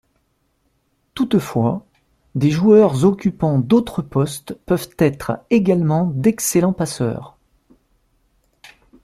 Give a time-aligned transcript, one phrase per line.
[1.13, 1.85] Toutefois,
[2.33, 7.37] des joueurs occupant d'autres postes peuvent être également d'excellents passeurs.